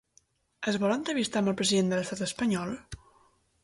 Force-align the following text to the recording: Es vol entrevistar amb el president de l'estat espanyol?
Es 0.71 0.79
vol 0.85 0.93
entrevistar 0.95 1.43
amb 1.43 1.53
el 1.53 1.57
president 1.61 1.93
de 1.95 2.01
l'estat 2.01 2.27
espanyol? 2.31 2.77